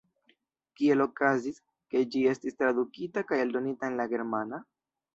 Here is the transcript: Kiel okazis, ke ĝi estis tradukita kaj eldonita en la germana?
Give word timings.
Kiel 0.79 1.03
okazis, 1.05 1.61
ke 1.95 2.03
ĝi 2.15 2.25
estis 2.33 2.59
tradukita 2.59 3.27
kaj 3.33 3.43
eldonita 3.47 3.93
en 3.95 4.03
la 4.05 4.13
germana? 4.19 4.67